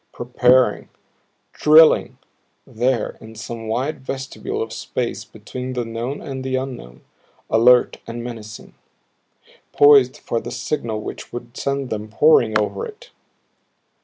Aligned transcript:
Preparing, 0.13 0.89
DRILLING 1.53 2.17
there 2.65 3.19
in 3.21 3.35
some 3.35 3.67
wide 3.67 4.01
vestibule 4.03 4.59
of 4.59 4.73
space 4.73 5.23
between 5.23 5.73
the 5.73 5.85
known 5.85 6.21
and 6.23 6.43
the 6.43 6.55
unknown, 6.55 7.01
alert 7.51 7.97
and 8.07 8.23
menacing 8.23 8.73
poised 9.73 10.17
for 10.17 10.41
the 10.41 10.49
signal 10.49 10.99
which 11.01 11.31
would 11.31 11.55
send 11.55 11.91
them 11.91 12.09
pouring 12.09 12.57
over 12.57 12.83
it. 12.83 13.11